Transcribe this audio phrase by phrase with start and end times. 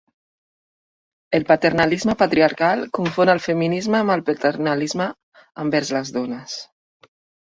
[1.39, 5.11] El paternalisme patriarcal confon el feminisme amb el paternalisme
[5.65, 6.57] envers les dones.